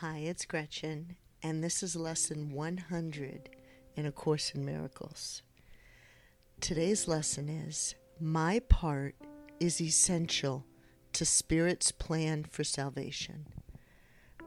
[0.00, 3.48] Hi, it's Gretchen, and this is lesson 100
[3.94, 5.42] in A Course in Miracles.
[6.60, 9.14] Today's lesson is My part
[9.60, 10.66] is essential
[11.12, 13.46] to Spirit's plan for salvation.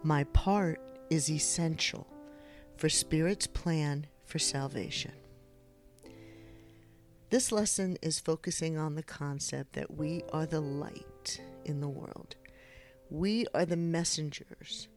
[0.04, 2.07] My part is essential
[2.75, 5.14] for Spirit's plan for salvation.
[7.29, 12.36] This lesson is focusing on the concept that we are the light in the world.
[13.09, 14.89] We are the messengers.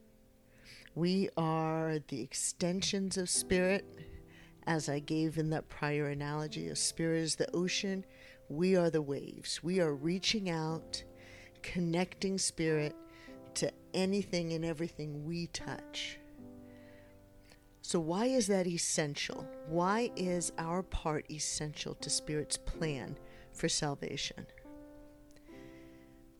[0.95, 3.85] We are the extensions of spirit.
[4.67, 8.05] As I gave in that prior analogy, a spirit is the ocean.
[8.49, 9.63] We are the waves.
[9.63, 11.03] We are reaching out,
[11.61, 12.95] connecting spirit
[13.55, 16.19] to anything and everything we touch.
[17.81, 19.47] So, why is that essential?
[19.67, 23.17] Why is our part essential to Spirit's plan
[23.53, 24.45] for salvation?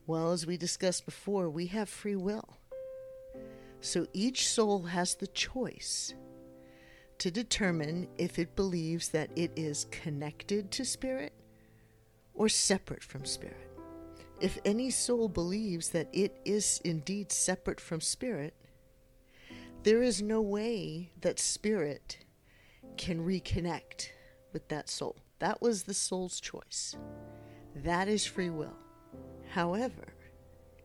[0.06, 2.58] Well, as we discussed before, we have free will.
[3.82, 6.14] So each soul has the choice
[7.18, 11.32] to determine if it believes that it is connected to Spirit
[12.32, 13.68] or separate from Spirit.
[14.40, 18.54] If any soul believes that it is indeed separate from Spirit,
[19.82, 22.18] there is no way that spirit
[22.96, 24.10] can reconnect
[24.52, 25.16] with that soul.
[25.40, 26.94] That was the soul's choice.
[27.74, 28.76] That is free will.
[29.50, 30.14] However,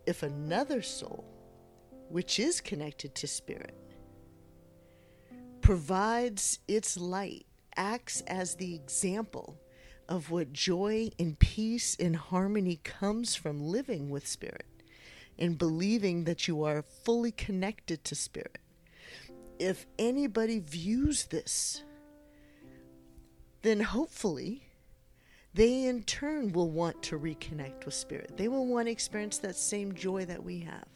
[0.07, 1.25] if another soul,
[2.09, 3.75] which is connected to spirit,
[5.61, 9.57] provides its light, acts as the example
[10.09, 14.65] of what joy and peace and harmony comes from living with spirit
[15.37, 18.59] and believing that you are fully connected to spirit
[19.59, 21.83] if anybody views this,
[23.61, 24.63] then hopefully
[25.53, 28.37] they in turn will want to reconnect with Spirit.
[28.37, 30.87] They will want to experience that same joy that we have.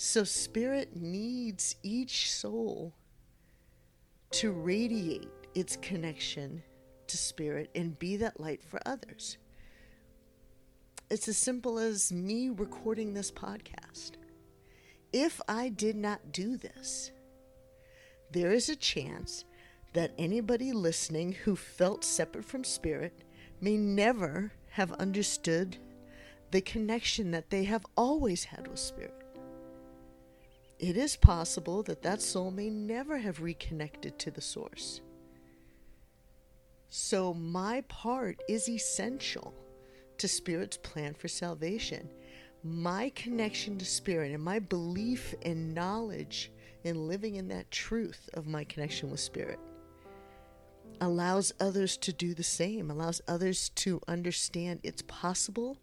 [0.00, 2.94] So, Spirit needs each soul
[4.30, 6.62] to radiate its connection
[7.08, 9.38] to Spirit and be that light for others.
[11.10, 14.12] It's as simple as me recording this podcast
[15.12, 17.10] if I did not do this,
[18.30, 19.44] there is a chance
[19.94, 23.24] that anybody listening who felt separate from spirit
[23.60, 25.78] may never have understood
[26.50, 29.17] the connection that they have always had with spirit.
[30.78, 35.00] It is possible that that soul may never have reconnected to the source.
[36.88, 39.52] So, my part is essential
[40.18, 42.08] to Spirit's plan for salvation
[42.64, 46.50] my connection to spirit and my belief and knowledge
[46.84, 49.58] in living in that truth of my connection with spirit
[51.00, 55.78] allows others to do the same, allows others to understand it's possible.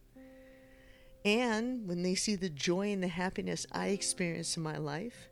[1.26, 5.28] And when they see the joy and the happiness I experience in my life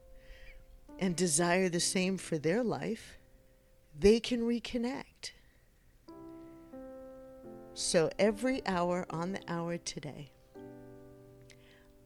[0.98, 3.20] and desire the same for their life,
[3.98, 5.31] they can reconnect.
[7.76, 10.31] So every hour on the hour today,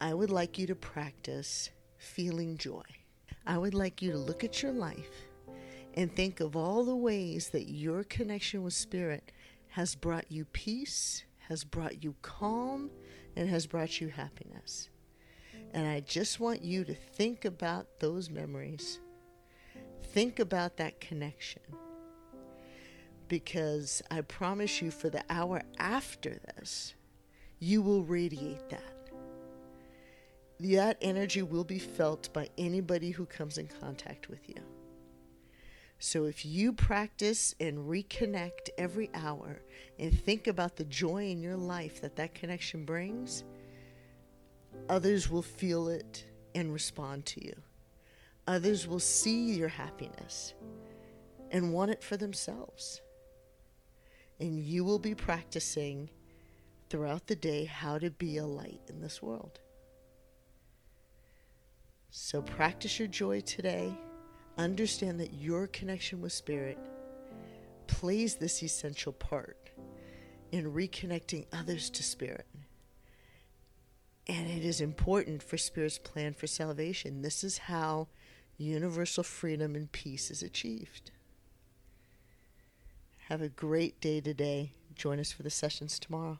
[0.01, 2.83] I would like you to practice feeling joy.
[3.45, 5.27] I would like you to look at your life
[5.93, 9.31] and think of all the ways that your connection with Spirit
[9.69, 12.89] has brought you peace, has brought you calm,
[13.37, 14.89] and has brought you happiness.
[15.73, 18.99] And I just want you to think about those memories.
[20.03, 21.61] Think about that connection.
[23.27, 26.95] Because I promise you, for the hour after this,
[27.59, 28.97] you will radiate that
[30.59, 34.55] that energy will be felt by anybody who comes in contact with you.
[35.99, 39.61] So if you practice and reconnect every hour
[39.97, 43.43] and think about the joy in your life that that connection brings,
[44.89, 47.55] others will feel it and respond to you.
[48.47, 50.53] Others will see your happiness
[51.51, 53.01] and want it for themselves.
[54.39, 56.09] And you will be practicing
[56.89, 59.59] throughout the day how to be a light in this world.
[62.11, 63.93] So practice your joy today.
[64.57, 66.77] Understand that your connection with Spirit
[67.85, 69.69] plays this essential part
[70.51, 72.47] in reconnecting others to Spirit.
[74.27, 77.21] And it is important for Spirit's plan for salvation.
[77.21, 78.07] This is how
[78.57, 81.11] universal freedom and peace is achieved.
[83.29, 84.73] Have a great day today.
[84.95, 86.39] Join us for the sessions tomorrow.